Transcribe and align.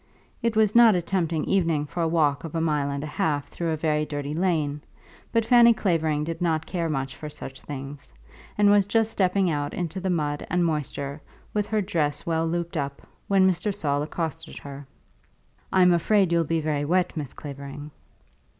It 0.41 0.55
was 0.55 0.73
not 0.73 0.95
a 0.95 1.01
tempting 1.03 1.43
evening 1.45 1.85
for 1.85 2.01
a 2.01 2.07
walk 2.07 2.43
of 2.43 2.55
a 2.55 2.59
mile 2.59 2.89
and 2.89 3.03
a 3.03 3.05
half 3.05 3.49
through 3.49 3.69
a 3.69 3.77
very 3.77 4.03
dirty 4.03 4.33
lane; 4.33 4.81
but 5.31 5.45
Fanny 5.45 5.75
Clavering 5.75 6.23
did 6.23 6.41
not 6.41 6.65
care 6.65 6.89
much 6.89 7.15
for 7.15 7.29
such 7.29 7.61
things, 7.61 8.11
and 8.57 8.71
was 8.71 8.87
just 8.87 9.11
stepping 9.11 9.51
out 9.51 9.75
into 9.75 9.99
the 9.99 10.09
mud 10.09 10.43
and 10.49 10.65
moisture, 10.65 11.21
with 11.53 11.67
her 11.67 11.81
dress 11.81 12.25
well 12.25 12.47
looped 12.47 12.77
up, 12.77 13.03
when 13.27 13.47
Mr. 13.47 13.71
Saul 13.71 14.01
accosted 14.01 14.57
her. 14.57 14.87
"I'm 15.71 15.93
afraid 15.93 16.31
you'll 16.31 16.45
be 16.45 16.61
very 16.61 16.83
wet, 16.83 17.15
Miss 17.15 17.33
Clavering." 17.33 17.91